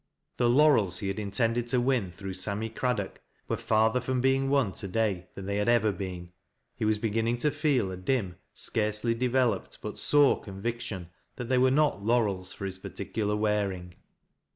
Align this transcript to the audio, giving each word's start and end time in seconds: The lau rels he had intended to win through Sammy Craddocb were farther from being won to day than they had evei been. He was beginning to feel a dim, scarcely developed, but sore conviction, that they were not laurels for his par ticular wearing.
The 0.37 0.49
lau 0.49 0.69
rels 0.71 0.97
he 0.97 1.09
had 1.09 1.19
intended 1.19 1.67
to 1.67 1.79
win 1.79 2.11
through 2.11 2.33
Sammy 2.33 2.71
Craddocb 2.71 3.19
were 3.47 3.55
farther 3.55 4.01
from 4.01 4.19
being 4.19 4.49
won 4.49 4.71
to 4.71 4.87
day 4.87 5.29
than 5.35 5.45
they 5.45 5.57
had 5.57 5.67
evei 5.67 5.95
been. 5.95 6.31
He 6.75 6.85
was 6.85 6.97
beginning 6.97 7.37
to 7.37 7.51
feel 7.51 7.91
a 7.91 7.97
dim, 7.97 8.37
scarcely 8.55 9.13
developed, 9.13 9.77
but 9.83 9.99
sore 9.99 10.41
conviction, 10.41 11.11
that 11.35 11.49
they 11.49 11.59
were 11.59 11.69
not 11.69 12.03
laurels 12.03 12.51
for 12.51 12.65
his 12.65 12.79
par 12.79 12.89
ticular 12.89 13.37
wearing. 13.37 13.93